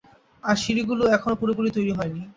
[0.43, 2.21] আর সিড়িগুলো ও এখনো পুরোপুরি তৈরি হয়নি।